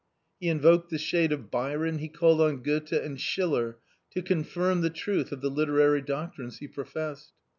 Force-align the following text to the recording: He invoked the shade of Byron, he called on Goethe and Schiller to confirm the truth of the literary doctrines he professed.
He 0.39 0.49
invoked 0.49 0.89
the 0.89 0.97
shade 0.97 1.31
of 1.31 1.51
Byron, 1.51 1.99
he 1.99 2.07
called 2.09 2.41
on 2.41 2.63
Goethe 2.63 2.91
and 2.91 3.21
Schiller 3.21 3.77
to 4.09 4.23
confirm 4.23 4.81
the 4.81 4.89
truth 4.89 5.31
of 5.31 5.41
the 5.41 5.51
literary 5.51 6.01
doctrines 6.01 6.57
he 6.57 6.67
professed. 6.67 7.33